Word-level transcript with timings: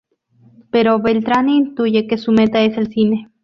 Pero 0.71 0.97
Beltrán 0.97 1.47
intuye 1.47 2.07
que 2.07 2.17
su 2.17 2.31
meta 2.31 2.61
es 2.63 2.75
el 2.75 2.87
cine. 2.91 3.29